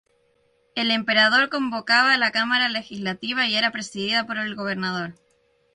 [0.73, 5.13] El emperador convocaba la cámara legislativa y era presidida por el gobernador.